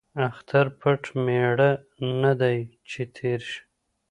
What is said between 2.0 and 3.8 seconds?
نه دى ،چې تېر شي.